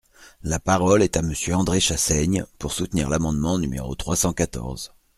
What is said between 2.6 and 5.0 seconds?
soutenir l’amendement numéro trois cent quatorze.